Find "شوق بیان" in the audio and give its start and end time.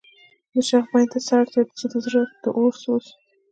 0.69-1.07